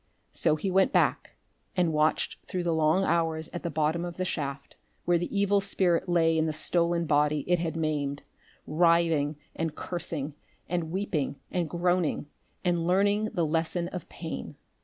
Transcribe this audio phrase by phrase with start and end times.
[0.31, 1.35] So he went back
[1.77, 5.61] and watched through the long hours at the bottom of the shaft where the evil
[5.61, 8.23] spirit lay in the stolen body it had maimed,
[8.65, 10.33] writhing and cursing,
[10.67, 12.25] and weeping and groaning,
[12.65, 14.55] and learning the lesson of pain.